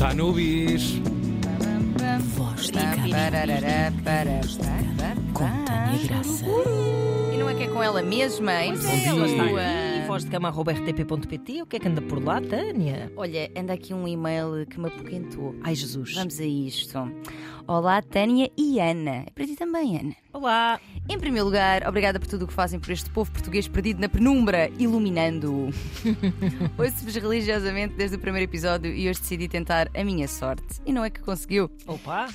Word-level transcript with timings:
Está 0.00 0.14
no 0.14 0.32
bis. 0.32 0.98
Voz 2.34 2.62
de 2.62 2.72
Tânia 2.72 3.30
Graça. 6.08 6.46
E 7.34 7.36
não 7.36 7.50
é 7.50 7.54
que 7.54 7.64
é 7.64 7.66
com 7.66 7.82
ela 7.82 8.00
mesma? 8.00 8.64
Em 8.64 8.70
Pois 8.70 8.86
é, 8.86 9.04
ela 9.04 9.26
está 9.26 9.44
pessoa. 10.10 10.18
aqui. 10.18 10.20
Voz 10.20 10.24
de 10.24 10.30
cama 10.30 10.48
arroba 10.48 10.72
rtp.pt. 10.72 11.62
O 11.62 11.66
que 11.66 11.76
é 11.76 11.78
que 11.80 11.88
anda 11.88 12.02
por 12.02 12.22
lá, 12.22 12.40
Tânia? 12.40 13.12
Olha, 13.16 13.50
anda 13.56 13.72
aqui 13.72 13.94
um 13.94 14.08
e-mail 14.08 14.66
que 14.66 14.80
me 14.80 14.88
apoquentou. 14.88 15.54
Ai, 15.62 15.74
Jesus. 15.74 16.14
Vamos 16.14 16.40
a 16.40 16.44
isto. 16.44 16.98
Olá, 17.66 18.02
Tânia 18.02 18.50
e 18.56 18.80
Ana. 18.80 19.24
É 19.26 19.30
para 19.32 19.46
ti 19.46 19.54
também, 19.54 19.98
Ana. 19.98 20.16
Olá. 20.32 20.80
Em 21.08 21.18
primeiro 21.18 21.46
lugar, 21.46 21.86
obrigada 21.86 22.18
por 22.18 22.26
tudo 22.26 22.44
o 22.44 22.48
que 22.48 22.52
fazem 22.52 22.80
por 22.80 22.90
este 22.90 23.08
povo 23.10 23.30
português 23.30 23.68
perdido 23.68 24.00
na 24.00 24.08
penumbra, 24.08 24.70
iluminando-o. 24.78 25.70
Ouço-vos 26.76 27.14
religiosamente 27.14 27.94
desde 27.94 28.16
o 28.16 28.18
primeiro 28.18 28.50
episódio 28.50 28.92
e 28.92 29.08
hoje 29.08 29.20
decidi 29.20 29.48
tentar 29.48 29.88
a 29.94 30.04
minha 30.04 30.26
sorte. 30.26 30.80
E 30.84 30.92
não 30.92 31.04
é 31.04 31.10
que 31.10 31.20
conseguiu. 31.20 31.70
Opa. 31.86 32.28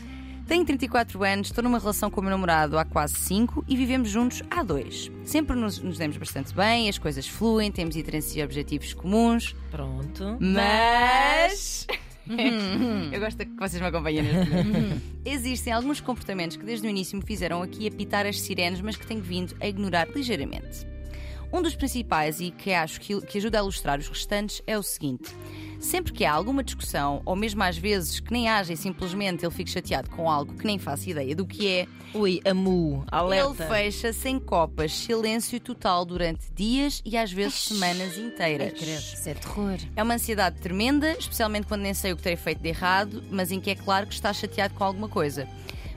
Tenho 0.48 0.64
34 0.64 1.24
anos, 1.24 1.48
estou 1.48 1.64
numa 1.64 1.80
relação 1.80 2.12
com 2.12 2.22
o 2.22 2.24
meu 2.24 2.30
namorado 2.30 2.78
há 2.78 2.86
quase 2.86 3.16
5 3.16 3.66
e 3.68 3.76
vivemos 3.76 4.10
juntos 4.10 4.44
há 4.50 4.62
2. 4.62 5.12
Sempre 5.24 5.56
nos, 5.56 5.80
nos 5.80 5.98
demos 5.98 6.18
bastante 6.18 6.54
bem, 6.54 6.88
as 6.88 7.00
coisas 7.00 7.28
fluem, 7.28 7.72
temos 7.72 7.96
interesses 7.96 8.36
e 8.36 8.44
objetivos 8.44 8.94
comuns, 8.94 9.56
Pronto. 9.72 10.38
mas. 10.40 11.88
Eu 13.12 13.20
gosto 13.20 13.38
que 13.38 13.56
vocês 13.58 13.82
me 13.82 13.88
acompanhem 13.88 14.22
neste 14.24 14.50
momento. 14.52 15.02
Existem 15.26 15.74
alguns 15.74 16.00
comportamentos 16.00 16.58
que 16.58 16.66
desde 16.66 16.86
o 16.86 16.90
início 16.90 17.18
me 17.18 17.24
fizeram 17.24 17.62
aqui 17.62 17.88
apitar 17.88 18.26
as 18.28 18.40
sirenes, 18.40 18.82
mas 18.82 18.96
que 18.96 19.06
tenho 19.06 19.22
vindo 19.22 19.56
a 19.60 19.68
ignorar 19.68 20.08
ligeiramente. 20.10 20.88
Um 21.52 21.62
dos 21.62 21.76
principais 21.76 22.40
e 22.40 22.52
que 22.52 22.72
acho 22.74 23.00
que, 23.00 23.20
que 23.22 23.38
ajuda 23.38 23.60
a 23.60 23.62
ilustrar 23.62 24.00
os 24.00 24.08
restantes 24.08 24.62
é 24.66 24.78
o 24.78 24.84
seguinte: 24.84 25.34
sempre 25.86 26.12
que 26.12 26.26
há 26.26 26.34
alguma 26.34 26.64
discussão, 26.64 27.22
ou 27.26 27.36
mesmo 27.36 27.64
às 27.64 27.78
vezes 27.78 28.20
que 28.20 28.32
nem 28.32 28.50
haja 28.50 28.74
e 28.74 28.78
simplesmente 28.78 29.46
ele 29.46 29.54
fique 29.54 29.70
chateado 29.70 30.10
com 30.10 30.30
algo 30.30 30.54
que 30.56 30.66
nem 30.66 30.80
faço 30.80 31.10
ideia 31.10 31.36
do 31.36 31.46
que 31.46 31.68
é, 31.68 31.88
Ui, 32.14 32.42
amu. 32.46 33.04
Alerta. 33.12 33.64
ele 33.64 33.70
fecha-se 33.70 34.30
em 34.30 34.40
copas, 34.40 34.92
silêncio 34.94 35.60
total 35.60 36.04
durante 36.06 36.52
dias 36.54 37.02
e 37.06 37.18
às 37.18 37.32
vezes 37.32 37.56
semanas 37.56 38.18
inteiras. 38.18 38.82
Isso 38.82 39.30
é 39.30 39.34
terror. 39.34 39.78
É 39.96 40.02
uma 40.02 40.16
ansiedade 40.16 40.60
tremenda, 40.60 41.12
especialmente 41.12 41.68
quando 41.68 41.82
nem 41.82 41.94
sei 41.94 42.14
o 42.14 42.18
que 42.18 42.24
terei 42.24 42.38
feito 42.38 42.62
de 42.62 42.70
errado, 42.70 43.24
mas 43.30 43.52
em 43.52 43.60
que 43.60 43.70
é 43.70 43.76
claro 43.76 44.08
que 44.08 44.14
está 44.14 44.34
chateado 44.34 44.74
com 44.74 44.84
alguma 44.84 45.08
coisa. 45.08 45.48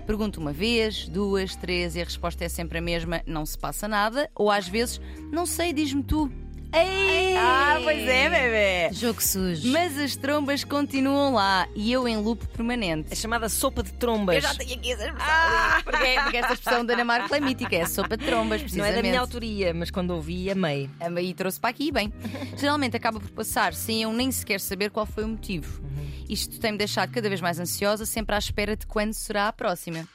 Pergunto 0.07 0.41
uma 0.41 0.53
vez, 0.53 1.07
duas, 1.07 1.55
três 1.55 1.95
e 1.95 2.01
a 2.01 2.05
resposta 2.05 2.45
é 2.45 2.49
sempre 2.49 2.79
a 2.79 2.81
mesma: 2.81 3.23
não 3.27 3.45
se 3.45 3.59
passa 3.59 3.87
nada, 3.87 4.31
ou 4.35 4.51
às 4.51 4.67
vezes, 4.67 5.01
não 5.31 5.45
sei, 5.45 5.73
diz-me 5.73 6.03
tu. 6.03 6.31
Ei! 6.73 7.37
Ah, 7.37 7.81
pois 7.83 8.07
é, 8.07 8.29
bebê! 8.29 8.95
Jogo 8.95 9.23
sujo. 9.23 9.71
Mas 9.73 9.97
as 9.99 10.17
trombas 10.17 10.65
continuam 10.65 11.33
lá 11.35 11.67
e 11.75 11.91
eu 11.93 12.07
em 12.07 12.17
loop 12.17 12.47
permanente. 12.49 13.09
É 13.13 13.15
chamada 13.15 13.49
sopa 13.49 13.83
de 13.83 13.93
trombas. 13.93 14.37
Eu 14.37 14.43
já 14.43 14.55
tenho 14.55 14.75
aqui 14.75 14.93
essa 14.93 15.05
expressão. 15.07 15.35
ali, 15.35 15.83
porque, 15.85 16.21
porque 16.23 16.37
esta 16.37 16.53
expressão 16.53 16.85
da 16.85 16.95
Ana 16.95 17.05
Marco 17.05 17.35
é 17.35 17.41
mítica, 17.41 17.77
é 17.77 17.87
sopa 17.87 18.17
de 18.17 18.25
trombas, 18.27 18.61
Não 18.61 18.65
precisamente. 18.67 18.93
é 18.93 18.97
da 18.97 19.03
minha 19.03 19.21
autoria, 19.21 19.73
mas 19.73 19.91
quando 19.91 20.11
ouvi, 20.11 20.51
amei. 20.51 20.91
E 21.23 21.33
trouxe 21.35 21.59
para 21.59 21.71
aqui, 21.71 21.91
bem. 21.91 22.13
Geralmente 22.57 22.97
acaba 22.97 23.19
por 23.19 23.31
passar 23.31 23.73
sem 23.73 24.03
eu 24.03 24.13
nem 24.13 24.31
sequer 24.31 24.61
saber 24.61 24.91
qual 24.91 25.07
foi 25.07 25.25
o 25.25 25.29
motivo. 25.29 25.81
Isto 26.29 26.59
tem-me 26.61 26.77
deixado 26.77 27.11
cada 27.11 27.29
vez 27.29 27.41
mais 27.41 27.59
ansiosa, 27.59 28.05
sempre 28.05 28.35
à 28.35 28.39
espera 28.39 28.77
de 28.77 28.87
quando 28.87 29.15
será 29.15 29.49
a 29.49 29.53
próxima. 29.53 30.07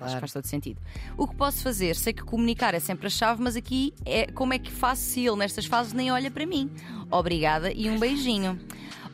Acho 0.00 0.14
que 0.14 0.20
faz 0.20 0.32
todo 0.32 0.46
sentido. 0.46 0.80
O 1.16 1.28
que 1.28 1.34
posso 1.36 1.62
fazer? 1.62 1.94
Sei 1.94 2.12
que 2.12 2.22
comunicar 2.22 2.74
é 2.74 2.80
sempre 2.80 3.06
a 3.06 3.10
chave, 3.10 3.42
mas 3.42 3.56
aqui 3.56 3.92
é 4.04 4.26
como 4.26 4.52
é 4.52 4.58
que 4.58 4.70
faço 4.70 5.02
se 5.02 5.26
ele 5.26 5.36
nestas 5.36 5.66
fases 5.66 5.92
nem 5.92 6.10
olha 6.10 6.30
para 6.30 6.46
mim. 6.46 6.70
Obrigada 7.10 7.72
e 7.72 7.88
um 7.90 7.98
beijinho. 7.98 8.58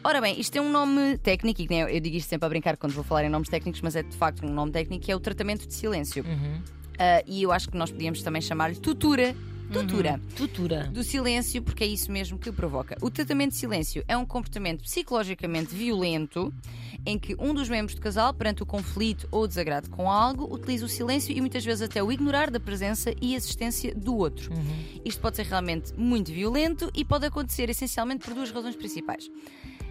Ora 0.05 0.21
bem, 0.21 0.41
isto 0.41 0.57
é 0.57 0.61
um 0.61 0.71
nome 0.71 1.19
técnico, 1.19 1.61
e 1.61 1.67
eu 1.71 2.01
digo 2.01 2.17
isto 2.17 2.29
sempre 2.29 2.47
a 2.47 2.49
brincar 2.49 2.77
quando 2.77 2.93
vou 2.93 3.03
falar 3.03 3.25
em 3.25 3.29
nomes 3.29 3.49
técnicos, 3.49 3.81
mas 3.83 3.97
é 3.97 4.03
de 4.03 4.17
facto 4.17 4.47
um 4.47 4.51
nome 4.51 4.71
técnico, 4.71 5.05
que 5.05 5.13
é 5.13 5.17
o 5.17 5.21
tratamento 5.21 5.67
de 5.67 5.75
silêncio. 5.75 6.25
Ah, 6.99 7.23
e 7.27 7.43
eu 7.43 7.53
acho 7.53 7.69
que 7.69 7.77
nós 7.77 7.91
podíamos 7.91 8.23
também 8.23 8.41
chamar-lhe 8.41 8.77
tutura. 8.77 9.35
Tutura 9.73 10.21
Tutura. 10.35 10.85
do 10.85 11.03
silêncio, 11.03 11.63
porque 11.63 11.85
é 11.85 11.87
isso 11.87 12.11
mesmo 12.11 12.39
que 12.39 12.51
provoca. 12.51 12.97
O 13.03 13.11
tratamento 13.11 13.51
de 13.51 13.59
silêncio 13.59 14.03
é 14.09 14.17
um 14.17 14.25
comportamento 14.25 14.83
psicologicamente 14.83 15.75
violento 15.75 16.53
em 17.05 17.19
que 17.19 17.37
um 17.39 17.55
dos 17.55 17.69
membros 17.69 17.95
do 17.95 18.01
casal, 18.01 18.33
perante 18.35 18.63
o 18.63 18.67
conflito 18.67 19.29
ou 19.31 19.47
desagrado 19.47 19.89
com 19.91 20.11
algo, 20.11 20.53
utiliza 20.53 20.85
o 20.85 20.89
silêncio 20.89 21.37
e 21.37 21.41
muitas 21.41 21.65
vezes 21.65 21.83
até 21.83 22.03
o 22.03 22.11
ignorar 22.11 22.51
da 22.51 22.59
presença 22.59 23.13
e 23.21 23.35
existência 23.35 23.95
do 23.95 24.17
outro. 24.17 24.51
Isto 25.05 25.21
pode 25.21 25.37
ser 25.37 25.47
realmente 25.47 25.93
muito 25.95 26.33
violento 26.33 26.91
e 26.95 27.05
pode 27.05 27.27
acontecer 27.27 27.71
essencialmente 27.71 28.25
por 28.25 28.35
duas 28.35 28.51
razões 28.51 28.77
principais. 28.77 29.31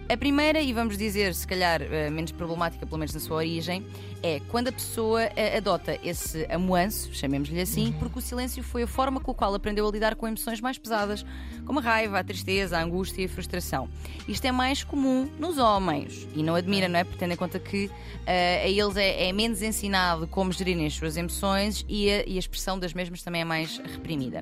A 0.10 0.16
primeira, 0.16 0.62
e 0.62 0.72
vamos 0.72 0.98
dizer, 0.98 1.36
se 1.36 1.46
calhar 1.46 1.82
eh, 1.82 2.10
menos 2.10 2.32
problemática, 2.32 2.86
pelo 2.86 2.98
menos 2.98 3.14
na 3.14 3.20
sua 3.20 3.36
origem, 3.36 3.86
é 4.24 4.40
quando 4.48 4.70
a 4.70 4.72
pessoa 4.72 5.22
eh, 5.36 5.58
adota 5.58 6.00
esse 6.02 6.46
amuanço, 6.50 7.14
chamemos-lhe 7.14 7.60
assim, 7.60 7.94
porque 8.00 8.18
o 8.20 8.22
silêncio 8.22 8.64
foi 8.64 8.84
a 8.84 8.88
forma 8.88 9.20
com 9.20 9.32
a 9.32 9.34
qual 9.34 9.54
aprendeu 9.54 9.86
a 9.86 9.92
lidar 9.92 10.16
com 10.16 10.26
emoções 10.26 10.62
mais 10.62 10.78
pesadas, 10.78 11.26
como 11.66 11.80
a 11.80 11.82
raiva, 11.82 12.20
a 12.20 12.24
tristeza, 12.24 12.78
a 12.78 12.84
angústia 12.84 13.24
e 13.24 13.26
a 13.26 13.30
frustração. 13.30 13.90
Isto 14.30 14.46
é 14.46 14.52
mais 14.52 14.82
comum 14.82 15.30
nos 15.38 15.58
homens 15.58 16.26
e 16.34 16.42
não 16.42 16.56
admira, 16.56 16.88
não 16.88 17.00
é? 17.00 17.04
Porque 17.04 17.20
tendo 17.20 17.34
em 17.34 17.38
conta 17.38 17.60
que 17.60 17.92
eh, 18.26 18.64
a 18.64 18.70
eles 18.70 18.96
é, 18.96 19.28
é 19.28 19.34
menos 19.34 19.62
ensinado 19.62 20.26
como 20.28 20.54
gerirem 20.54 20.86
as 20.86 20.94
suas 20.94 21.18
emoções 21.18 21.86
e 21.90 22.10
a, 22.10 22.26
e 22.26 22.38
a 22.38 22.40
expressão 22.40 22.80
das 22.80 22.94
mesmas 22.94 23.24
também 23.24 23.42
é 23.42 23.46
mais 23.46 23.78
reprimida. 23.80 24.42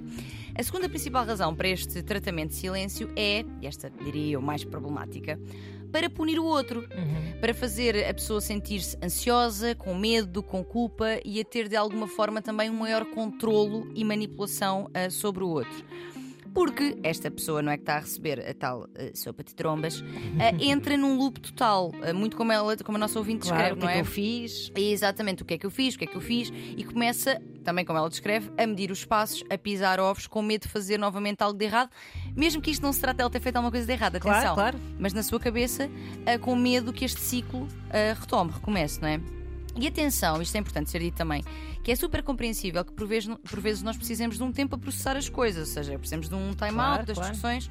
A 0.57 0.63
segunda 0.63 0.87
principal 0.87 1.25
razão 1.25 1.53
para 1.53 1.67
este 1.67 2.01
tratamento 2.01 2.51
de 2.51 2.55
silêncio 2.55 3.11
é, 3.13 3.43
e 3.61 3.67
esta 3.67 3.89
diria 3.89 4.35
eu 4.35 4.41
mais 4.41 4.63
problemática, 4.63 5.37
para 5.91 6.09
punir 6.09 6.39
o 6.39 6.45
outro, 6.45 6.87
para 7.39 7.53
fazer 7.53 8.07
a 8.07 8.13
pessoa 8.13 8.41
sentir-se 8.41 8.97
ansiosa, 9.03 9.75
com 9.75 9.93
medo, 9.95 10.41
com 10.41 10.63
culpa 10.63 11.19
e 11.23 11.39
a 11.39 11.43
ter 11.43 11.67
de 11.67 11.75
alguma 11.75 12.07
forma 12.07 12.41
também 12.41 12.69
um 12.69 12.75
maior 12.75 13.05
controlo 13.05 13.89
e 13.95 14.03
manipulação 14.03 14.89
ah, 14.93 15.09
sobre 15.09 15.43
o 15.43 15.49
outro. 15.49 15.85
Porque 16.55 16.97
esta 17.03 17.29
pessoa 17.29 17.61
não 17.61 17.69
é 17.71 17.75
que 17.75 17.83
está 17.83 17.97
a 17.97 17.99
receber 17.99 18.39
a 18.49 18.53
tal 18.53 18.87
ah, 18.95 19.11
sopa 19.13 19.43
de 19.43 19.53
trombas, 19.53 20.01
ah, 20.39 20.55
entra 20.63 20.95
num 20.95 21.17
loop 21.17 21.39
total, 21.41 21.91
ah, 22.01 22.13
muito 22.13 22.37
como, 22.37 22.51
ela, 22.51 22.77
como 22.77 22.97
a 22.97 22.99
nossa 22.99 23.19
ouvinte 23.19 23.41
Claro, 23.47 23.57
descreve, 23.57 23.73
o 23.73 23.77
que 23.77 23.83
não 23.83 23.89
é 23.89 23.93
que 23.93 23.99
é? 23.99 24.01
eu 24.01 24.05
fiz? 24.05 24.71
Exatamente 24.73 25.43
o 25.43 25.45
que 25.45 25.53
é 25.55 25.57
que 25.57 25.65
eu 25.65 25.69
fiz, 25.69 25.95
o 25.95 25.97
que 25.99 26.05
é 26.05 26.07
que 26.07 26.15
eu 26.15 26.21
fiz, 26.21 26.51
e 26.77 26.83
começa, 26.85 27.41
também 27.63 27.83
como 27.83 27.99
ela 27.99 28.09
descreve, 28.09 28.49
a 28.57 28.65
medir 28.65 28.89
os 28.89 29.03
passos, 29.03 29.43
a 29.49 29.57
pisar 29.57 29.99
ovos, 29.99 30.27
com 30.27 30.41
medo 30.41 30.61
de 30.61 30.69
fazer 30.69 30.97
novamente 30.97 31.41
algo 31.41 31.59
de 31.59 31.65
errado, 31.65 31.89
mesmo 32.33 32.61
que 32.61 32.71
isto 32.71 32.81
não 32.81 32.93
se 32.93 33.01
trate 33.01 33.17
de 33.17 33.21
ela 33.23 33.29
ter 33.29 33.41
feito 33.41 33.57
alguma 33.57 33.69
coisa 33.71 33.85
de 33.85 33.91
errado, 33.91 34.17
Claro, 34.17 34.37
atenção. 34.37 34.55
claro. 34.55 34.79
Mas 34.97 35.11
na 35.13 35.23
sua 35.23 35.39
cabeça, 35.41 35.89
com 36.41 36.55
medo 36.55 36.93
que 36.93 37.03
este 37.03 37.19
ciclo 37.19 37.67
retome, 38.17 38.51
recomece, 38.51 39.01
não 39.01 39.09
é? 39.09 39.19
E 39.77 39.87
atenção, 39.87 40.41
isto 40.41 40.55
é 40.55 40.59
importante 40.59 40.89
ser 40.89 40.99
dito 40.99 41.15
também, 41.15 41.43
que 41.83 41.91
é 41.91 41.95
super 41.95 42.23
compreensível 42.23 42.83
que 42.85 42.93
por 42.93 43.05
vezes, 43.07 43.33
por 43.49 43.59
vezes 43.59 43.83
nós 43.83 43.97
precisemos 43.97 44.37
de 44.37 44.43
um 44.43 44.51
tempo 44.51 44.75
a 44.75 44.77
processar 44.77 45.17
as 45.17 45.27
coisas, 45.27 45.67
ou 45.67 45.73
seja, 45.73 45.97
precisamos 45.99 46.29
de 46.29 46.35
um 46.35 46.53
time-out 46.53 46.73
Claro, 46.73 47.05
das 47.05 47.17
claro. 47.17 47.31
discussões, 47.33 47.69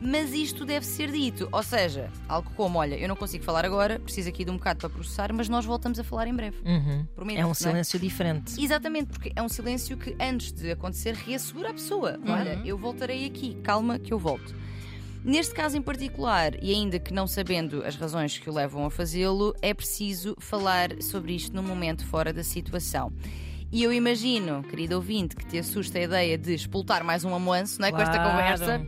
mas 0.00 0.32
isto 0.34 0.64
deve 0.66 0.84
ser 0.84 1.10
dito. 1.12 1.48
Ou 1.52 1.62
seja, 1.62 2.10
algo 2.28 2.50
como, 2.56 2.78
olha, 2.78 2.96
eu 2.96 3.08
não 3.08 3.14
consigo 3.16 3.44
falar 3.44 3.64
agora, 3.64 3.98
preciso 4.00 4.28
aqui 4.28 4.44
de 4.44 4.50
um 4.50 4.56
bocado 4.56 4.80
para 4.80 4.90
processar, 4.90 5.32
mas 5.32 5.48
nós 5.48 5.64
voltamos 5.64 5.98
a 5.98 6.04
falar 6.04 6.26
em 6.26 6.34
breve. 6.34 6.56
Uhum. 6.64 7.06
Prometo, 7.14 7.38
É 7.38 7.44
um 7.44 7.48
não 7.48 7.54
silêncio 7.54 7.98
diferente. 8.00 8.60
Exatamente, 8.62 9.10
porque 9.10 9.32
é 9.34 9.40
um 9.40 9.48
silêncio 9.48 9.96
que 9.96 10.14
antes 10.20 10.52
de 10.52 10.72
acontecer 10.72 11.14
reassegura 11.14 11.70
a 11.70 11.72
pessoa. 11.72 12.18
Olha, 12.26 12.60
eu 12.64 12.76
voltarei 12.76 13.24
aqui, 13.24 13.54
calma 13.62 13.98
que 13.98 14.12
eu 14.12 14.18
volto. 14.18 14.54
Neste 15.24 15.54
caso 15.54 15.74
em 15.76 15.80
particular, 15.82 16.52
e 16.62 16.70
ainda 16.74 16.98
que 16.98 17.12
não 17.14 17.26
sabendo 17.26 17.82
as 17.82 17.96
razões 17.96 18.36
que 18.38 18.50
o 18.50 18.52
levam 18.52 18.84
a 18.84 18.90
fazê-lo, 18.90 19.54
é 19.62 19.72
preciso 19.72 20.36
falar 20.38 21.00
sobre 21.00 21.34
isto 21.34 21.56
num 21.56 21.62
momento 21.62 22.06
fora 22.06 22.30
da 22.30 22.44
situação. 22.44 23.10
E 23.72 23.82
eu 23.82 23.90
imagino, 23.90 24.62
querido 24.62 24.96
ouvinte, 24.96 25.34
que 25.34 25.46
te 25.46 25.58
assusta 25.58 25.98
a 25.98 26.02
ideia 26.02 26.36
de 26.36 26.52
explotar 26.54 27.02
mais 27.02 27.24
um 27.24 27.34
amuanço, 27.34 27.80
não 27.80 27.88
é? 27.88 27.90
Com 27.90 27.98
esta 27.98 28.18
Claro. 28.18 28.30
conversa. 28.30 28.86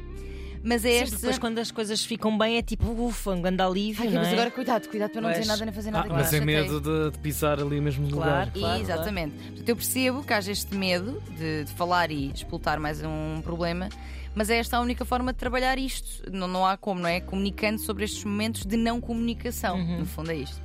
Mas 0.69 0.85
é 0.85 0.97
esta. 0.97 1.15
depois 1.17 1.39
quando 1.39 1.59
as 1.59 1.71
coisas 1.71 2.05
ficam 2.05 2.37
bem 2.37 2.57
é 2.59 2.63
tipo, 2.63 2.91
ufa, 2.91 3.31
um 3.31 3.41
grande 3.41 3.63
alívio, 3.63 4.03
Ai, 4.05 4.09
não 4.11 4.21
mas 4.21 4.29
é? 4.29 4.33
agora 4.33 4.51
cuidado, 4.51 4.89
cuidado 4.89 5.11
para 5.13 5.21
não 5.21 5.29
Pois. 5.29 5.39
dizer 5.39 5.49
nada 5.53 5.65
nem 5.65 5.73
fazer 5.75 5.89
Ah, 5.91 5.93
nada. 5.93 6.09
que 6.09 6.13
mas 6.15 6.27
é 6.33 6.39
chateie. 6.39 6.45
medo 6.45 6.81
de, 6.81 7.11
de 7.13 7.19
pisar 7.21 7.61
ali 7.61 7.81
mesmo 7.81 8.05
no 8.09 8.17
lugar. 8.17 8.51
Claro, 8.51 8.51
claro. 8.59 8.81
Exatamente. 8.83 9.35
Portanto, 9.37 9.69
eu 9.69 9.77
percebo 9.77 10.23
que 10.25 10.33
haja 10.33 10.51
este 10.51 10.75
medo 10.75 11.23
de, 11.39 11.65
de 11.65 11.71
falar 11.73 12.11
e 12.11 12.33
explotar 12.33 12.81
mais 12.81 13.01
um 13.05 13.41
problema, 13.43 13.89
mas 14.35 14.51
é 14.51 14.59
esta 14.59 14.77
a 14.77 14.81
única 14.81 15.05
forma 15.05 15.33
de 15.33 15.39
trabalhar 15.39 15.79
isto. 15.79 16.29
Não, 16.33 16.49
não 16.49 16.67
há 16.67 16.77
como, 16.77 17.01
não 17.01 17.09
é? 17.09 17.21
Comunicando 17.21 17.81
sobre 17.81 18.05
estes 18.05 18.25
momentos 18.25 18.67
de 18.67 18.77
não 18.77 19.01
comunicação. 19.01 19.77
Uhum. 19.79 20.01
No 20.01 20.07
fundo, 20.07 20.33
é 20.33 20.37
isto. 20.37 20.61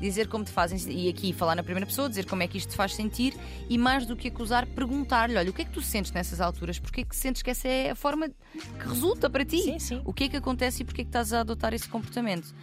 Dizer 0.00 0.28
como 0.28 0.44
te 0.44 0.50
fazem, 0.50 0.78
e 0.92 1.08
aqui 1.08 1.32
falar 1.32 1.54
na 1.54 1.62
primeira 1.62 1.86
pessoa, 1.86 2.06
dizer 2.08 2.26
como 2.26 2.42
é 2.42 2.46
que 2.46 2.58
isto 2.58 2.68
te 2.70 2.76
faz 2.76 2.94
sentir 2.94 3.34
e 3.68 3.78
mais 3.78 4.04
do 4.04 4.14
que 4.14 4.28
acusar, 4.28 4.66
perguntar-lhe: 4.66 5.36
olha, 5.36 5.50
o 5.50 5.52
que 5.54 5.62
é 5.62 5.64
que 5.64 5.70
tu 5.70 5.80
sentes 5.80 6.12
nessas 6.12 6.40
alturas? 6.40 6.78
Porquê 6.78 7.00
é 7.00 7.04
que 7.04 7.16
sentes 7.16 7.40
que 7.42 7.48
essa 7.50 7.66
é 7.66 7.90
a 7.90 7.94
forma 7.94 8.28
que 8.28 8.86
resulta 8.88 9.30
para 9.30 9.44
ti? 9.44 9.62
Sim, 9.62 9.78
sim. 9.78 10.02
O 10.04 10.12
que 10.12 10.24
é 10.24 10.28
que 10.28 10.36
acontece 10.36 10.82
e 10.82 10.84
porquê 10.84 11.00
é 11.00 11.04
que 11.04 11.08
estás 11.08 11.32
a 11.32 11.40
adotar 11.40 11.72
esse 11.72 11.88
comportamento? 11.88 12.54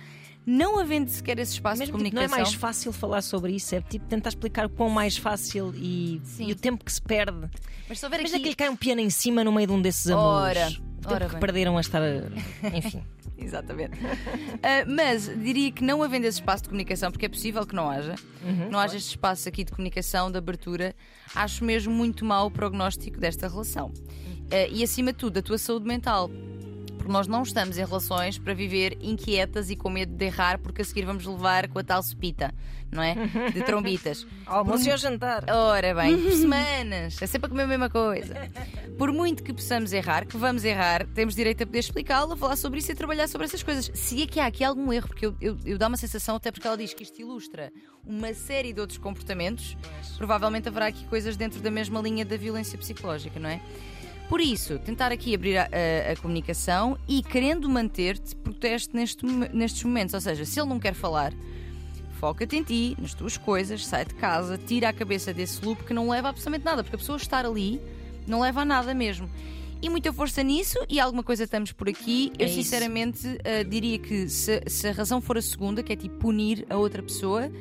Não 0.45 0.77
havendo 0.77 1.09
sequer 1.09 1.39
esse 1.39 1.53
espaço 1.53 1.79
Mesmo 1.79 1.97
de 1.97 2.03
tipo, 2.03 2.15
não 2.15 2.21
é 2.21 2.27
comunicação. 2.27 2.51
mais 2.51 2.53
fácil 2.75 2.91
falar 2.91 3.21
sobre 3.21 3.53
isso, 3.53 3.73
é 3.73 3.81
tipo 3.81 4.05
tentar 4.07 4.27
explicar 4.29 4.65
o 4.65 4.69
quão 4.69 4.89
mais 4.89 5.15
fácil 5.17 5.73
e, 5.75 6.21
e 6.37 6.51
o 6.51 6.55
tempo 6.55 6.83
que 6.83 6.91
se 6.91 7.01
perde. 7.01 7.49
Mas 7.87 7.97
se 7.99 8.05
houver 8.05 8.21
Mas 8.21 8.31
aqui. 8.31 8.39
daquele 8.39 8.55
cai 8.55 8.69
um 8.69 8.75
piano 8.75 8.99
em 8.99 9.09
cima 9.09 9.41
no 9.43 9.51
meio 9.53 9.67
de 9.67 9.73
um 9.73 9.81
desses 9.81 10.07
amores. 10.11 10.57
Ora, 10.57 10.67
o 10.67 10.71
tempo 11.01 11.13
ora 11.13 11.25
que 11.27 11.31
bem. 11.31 11.39
perderam 11.39 11.77
a 11.77 11.81
estar. 11.81 12.01
Enfim. 12.73 13.01
Exatamente. 13.43 13.97
Uh, 13.99 14.87
mas 14.95 15.25
diria 15.25 15.71
que 15.71 15.83
não 15.83 16.01
havendo 16.01 16.25
esse 16.25 16.39
espaço 16.39 16.63
de 16.63 16.69
comunicação, 16.69 17.11
porque 17.11 17.25
é 17.25 17.29
possível 17.29 17.65
que 17.65 17.75
não 17.75 17.89
haja, 17.89 18.15
Uhum, 18.43 18.69
não 18.69 18.79
haja 18.79 18.97
este 18.97 19.09
espaço 19.09 19.47
aqui 19.47 19.63
de 19.63 19.71
comunicação, 19.71 20.31
de 20.31 20.37
abertura, 20.37 20.95
acho 21.35 21.63
mesmo 21.63 21.93
muito 21.93 22.25
mau 22.25 22.47
o 22.47 22.51
prognóstico 22.51 23.19
desta 23.19 23.47
relação. 23.47 23.87
Uh, 23.87 24.69
e 24.71 24.83
acima 24.83 25.11
de 25.11 25.19
tudo, 25.19 25.39
a 25.39 25.41
tua 25.41 25.57
saúde 25.57 25.85
mental. 25.85 26.29
Porque 27.03 27.11
nós 27.11 27.27
não 27.27 27.43
estamos 27.43 27.77
em 27.77 27.83
relações 27.83 28.37
para 28.37 28.53
viver 28.53 28.97
inquietas 29.01 29.69
e 29.69 29.75
com 29.75 29.89
medo 29.89 30.15
de 30.15 30.25
errar, 30.25 30.57
porque 30.57 30.83
a 30.83 30.85
seguir 30.85 31.03
vamos 31.03 31.25
levar 31.25 31.67
com 31.67 31.77
a 31.77 31.83
tal 31.83 32.01
cepita, 32.01 32.53
não 32.89 33.03
é? 33.03 33.13
De 33.53 33.61
trombitas. 33.63 34.25
Almoço 34.47 34.87
e 34.87 34.91
ao 34.91 34.97
jantar. 34.97 35.43
Ora 35.49 35.93
bem, 35.93 36.17
por 36.17 36.31
semanas. 36.31 37.21
É 37.21 37.27
sempre 37.27 37.47
a 37.47 37.49
comer 37.49 37.63
a 37.63 37.67
mesma 37.67 37.89
coisa. 37.89 38.49
Por 38.97 39.11
muito 39.11 39.43
que 39.43 39.51
possamos 39.51 39.91
errar, 39.91 40.25
que 40.25 40.37
vamos 40.37 40.63
errar, 40.63 41.05
temos 41.07 41.35
direito 41.35 41.63
a 41.63 41.65
poder 41.65 41.79
explicá-lo, 41.79 42.31
a 42.31 42.37
falar 42.37 42.55
sobre 42.55 42.79
isso 42.79 42.89
e 42.89 42.93
a 42.93 42.95
trabalhar 42.95 43.27
sobre 43.27 43.47
essas 43.47 43.61
coisas. 43.61 43.91
Se 43.93 44.23
é 44.23 44.25
que 44.25 44.39
há 44.39 44.45
aqui 44.45 44.63
algum 44.63 44.93
erro, 44.93 45.09
porque 45.09 45.25
eu, 45.25 45.35
eu, 45.41 45.57
eu 45.65 45.77
dá 45.77 45.89
uma 45.89 45.97
sensação, 45.97 46.37
até 46.37 46.53
porque 46.53 46.65
ela 46.65 46.77
diz 46.77 46.93
que 46.93 47.03
isto 47.03 47.19
ilustra 47.19 47.69
uma 48.07 48.33
série 48.33 48.71
de 48.71 48.79
outros 48.79 48.97
comportamentos, 48.97 49.75
provavelmente 50.17 50.69
haverá 50.69 50.87
aqui 50.87 51.05
coisas 51.07 51.35
dentro 51.35 51.59
da 51.59 51.69
mesma 51.69 51.99
linha 51.99 52.23
da 52.23 52.37
violência 52.37 52.77
psicológica, 52.77 53.41
não 53.41 53.49
é? 53.49 53.59
Por 54.29 54.41
isso, 54.41 54.79
tentar 54.79 55.11
aqui 55.11 55.35
abrir 55.35 55.57
a, 55.57 55.63
a- 55.63 56.11
a 56.11 56.15
comunicação 56.15 56.97
e 57.07 57.21
querendo 57.21 57.69
manter-te, 57.69 58.35
proteste 58.35 58.95
neste, 58.95 59.25
nestes 59.25 59.83
momentos. 59.83 60.13
Ou 60.15 60.21
seja, 60.21 60.43
se 60.45 60.59
ele 60.59 60.69
não 60.69 60.79
quer 60.79 60.93
falar, 60.93 61.33
foca-te 62.19 62.55
em 62.55 62.63
ti, 62.63 62.95
nas 62.99 63.13
tuas 63.13 63.37
coisas, 63.37 63.85
sai 63.85 64.05
de 64.05 64.15
casa, 64.15 64.57
tira 64.57 64.89
a 64.89 64.93
cabeça 64.93 65.33
desse 65.33 65.63
loop 65.63 65.83
que 65.83 65.93
não 65.93 66.09
leva 66.09 66.29
absolutamente 66.29 66.65
nada, 66.65 66.83
porque 66.83 66.95
a 66.95 66.99
pessoa 66.99 67.17
estar 67.17 67.45
ali 67.45 67.79
não 68.25 68.41
leva 68.41 68.61
a 68.61 68.65
nada 68.65 68.93
mesmo. 68.93 69.29
E 69.81 69.89
muita 69.89 70.13
força 70.13 70.41
nisso, 70.41 70.79
e 70.89 70.97
alguma 70.99 71.21
coisa 71.21 71.43
estamos 71.43 71.73
por 71.73 71.89
aqui. 71.89 72.31
É 72.39 72.45
Eu 72.45 72.47
sinceramente 72.49 73.27
ah, 73.43 73.63
diria 73.63 73.99
que 73.99 74.29
se, 74.29 74.63
se 74.67 74.87
a 74.87 74.93
razão 74.93 75.19
for 75.19 75.37
a 75.37 75.41
segunda, 75.41 75.83
que 75.83 75.91
é 75.91 75.95
tipo 75.97 76.15
punir 76.15 76.65
a 76.69 76.77
outra 76.77 77.03
pessoa, 77.03 77.51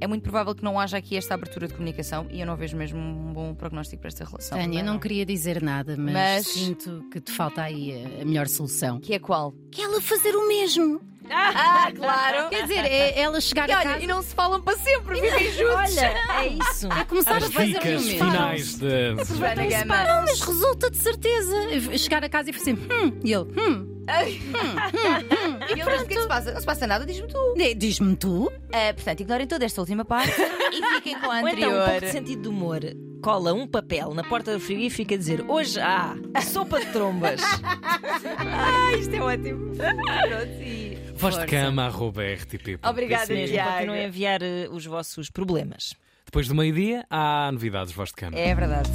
é 0.00 0.06
muito 0.06 0.22
provável 0.22 0.54
que 0.54 0.62
não 0.64 0.78
haja 0.78 0.96
aqui 0.96 1.16
esta 1.16 1.34
abertura 1.34 1.66
de 1.68 1.74
comunicação 1.74 2.26
e 2.30 2.40
eu 2.40 2.46
não 2.46 2.56
vejo 2.56 2.76
mesmo 2.76 2.98
um 2.98 3.32
bom 3.32 3.54
prognóstico 3.54 4.00
para 4.02 4.08
esta 4.08 4.24
relação. 4.24 4.58
Tânia, 4.58 4.78
Também 4.80 4.82
não 4.82 4.98
queria 4.98 5.24
dizer 5.26 5.62
nada, 5.62 5.96
mas, 5.96 6.12
Mas- 6.12 6.46
sinto 6.46 7.04
que 7.10 7.20
te 7.20 7.32
falta 7.32 7.62
aí 7.62 8.04
a, 8.20 8.24
melhor 8.24 8.46
solução. 8.48 9.00
Que 9.00 9.14
é 9.14 9.18
qual? 9.18 9.54
Que 9.70 9.80
ela 9.82 10.00
fazer 10.00 10.34
o 10.36 10.46
mesmo. 10.48 11.00
Ah, 11.28 11.90
claro! 11.92 12.50
Quer 12.50 12.62
dizer, 12.62 12.84
é 12.84 13.18
ela 13.18 13.40
chegar 13.40 13.68
E 13.68 13.72
a 13.72 13.78
olha, 13.78 13.90
casa 13.90 14.04
e 14.04 14.06
não 14.06 14.22
se 14.22 14.32
falam 14.32 14.62
para 14.62 14.78
sempre, 14.78 15.20
vivem 15.20 15.50
juntos. 15.52 15.96
Olha, 15.96 16.14
é 16.40 16.46
isso. 16.48 16.86
e 16.86 17.04
começar 17.04 17.38
As 17.38 17.44
a 17.44 17.50
fazer 17.50 17.78
o 17.80 17.84
mesmo. 17.84 18.10
finais 18.10 18.78
de. 18.78 19.14
Não, 19.86 20.22
mas 20.22 20.40
resulta 20.40 20.88
de 20.88 20.96
certeza. 20.98 21.98
Chegar 21.98 22.22
a 22.22 22.28
casa 22.28 22.50
e 22.50 22.52
fazer 22.52 22.74
hum, 22.74 23.18
e 23.24 23.32
ele, 23.32 23.44
hum. 23.60 23.95
E 24.08 25.80
ele 25.80 25.90
diz, 25.90 26.02
o 26.02 26.06
que 26.06 26.14
é 26.14 26.16
que 26.16 26.22
se 26.22 26.28
passa? 26.28 26.52
Não 26.52 26.60
se 26.60 26.66
passa 26.66 26.86
nada, 26.86 27.04
diz-me 27.06 27.28
tu. 27.28 27.54
Eh, 27.58 27.74
Diz-me 27.74 28.16
tu. 28.16 28.52
Ah, 28.72 28.92
portanto, 28.94 29.20
ignorem 29.20 29.46
toda 29.46 29.64
esta 29.64 29.80
última 29.80 30.04
parte 30.04 30.32
e 30.72 30.94
fiquem 30.96 31.18
com 31.20 31.30
a 31.30 31.40
Ou 31.40 31.48
então, 31.48 31.70
um 31.70 31.72
anterior. 31.74 31.84
pouco 31.90 32.00
de 32.06 32.10
sentido 32.12 32.42
de 32.42 32.48
humor. 32.48 32.80
Cola 33.22 33.52
um 33.54 33.66
papel 33.66 34.14
na 34.14 34.22
porta 34.22 34.52
do 34.52 34.60
frigorífico 34.60 35.14
a 35.14 35.16
dizer 35.16 35.44
hoje 35.48 35.80
há 35.80 36.14
sopa 36.42 36.78
de 36.80 36.86
trombas. 36.92 37.40
Ah, 38.38 38.92
isto 38.96 39.14
é 39.14 39.20
ótimo. 39.20 39.74
Pronto, 39.76 40.62
e... 40.62 40.96
Voz 41.14 41.34
de 41.34 41.40
Força. 41.40 41.46
cama, 41.46 41.86
arroba 41.86 42.22
RTP. 42.22 42.78
Obrigada, 42.84 43.32
Mesmo, 43.32 43.54
Tiago. 43.54 43.72
continuem 43.72 44.04
a 44.04 44.08
enviar 44.08 44.42
eh, 44.42 44.68
os 44.70 44.84
vossos 44.86 45.30
problemas. 45.30 45.94
Depois 46.24 46.48
do 46.48 46.54
meio-dia, 46.54 47.04
há 47.10 47.50
novidades, 47.52 47.92
voz 47.92 48.10
de 48.10 48.14
cama. 48.16 48.38
É 48.38 48.54
verdade. 48.54 48.90